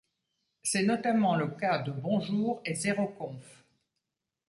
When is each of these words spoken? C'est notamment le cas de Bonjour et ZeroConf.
C'est 0.63 0.81
notamment 0.81 1.35
le 1.35 1.47
cas 1.49 1.77
de 1.77 1.91
Bonjour 1.91 2.59
et 2.65 2.73
ZeroConf. 2.73 3.63